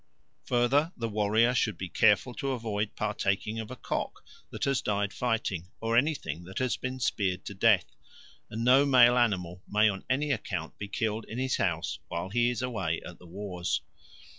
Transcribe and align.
Further, 0.45 0.91
the 0.97 1.07
warrior 1.07 1.53
should 1.53 1.77
be 1.77 1.87
careful 1.87 2.33
to 2.33 2.53
avoid 2.53 2.95
partaking 2.95 3.59
of 3.59 3.69
a 3.69 3.75
cock 3.75 4.25
that 4.49 4.63
has 4.63 4.81
died 4.81 5.13
fighting 5.13 5.67
or 5.79 5.95
anything 5.95 6.43
that 6.45 6.57
has 6.57 6.75
been 6.75 6.99
speared 6.99 7.45
to 7.45 7.53
death; 7.53 7.95
and 8.49 8.63
no 8.65 8.83
male 8.83 9.15
animal 9.15 9.61
may 9.69 9.87
on 9.89 10.03
any 10.09 10.31
account 10.31 10.75
be 10.79 10.87
killed 10.87 11.25
in 11.25 11.37
his 11.37 11.57
house 11.57 11.99
while 12.07 12.29
he 12.29 12.49
is 12.49 12.63
away 12.63 12.99
at 13.05 13.19
the 13.19 13.27
wars. 13.27 13.81